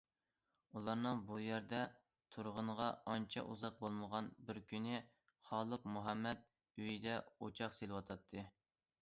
ئۇلارنىڭ 0.79 1.19
بۇ 1.25 1.35
يەردە 1.41 1.81
تۇرغىنىغا 2.35 2.87
ئانچە 3.11 3.43
ئۇزاق 3.51 3.77
بولمىغان 3.83 4.31
بىر 4.49 4.61
كۈنى، 4.73 5.03
خالىق 5.51 5.87
مۇھەممەد 5.99 6.43
ئۆيىدە 6.81 7.21
ئوچاق 7.37 7.79
سېلىۋاتاتتى. 7.79 8.49